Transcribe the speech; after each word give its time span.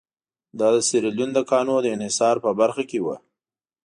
دا 0.59 0.67
د 0.75 0.77
سیریلیون 0.87 1.29
د 1.33 1.39
کانونو 1.51 1.81
د 1.83 1.87
انحصار 1.95 2.35
په 2.45 2.51
برخه 2.59 2.83
کې 2.89 2.99
وو. 3.03 3.15